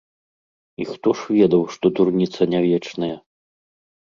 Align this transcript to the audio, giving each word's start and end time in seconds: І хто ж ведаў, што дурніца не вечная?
І 0.81 0.87
хто 0.91 1.13
ж 1.19 1.35
ведаў, 1.35 1.61
што 1.75 1.85
дурніца 1.99 2.41
не 2.55 2.59
вечная? 2.67 3.15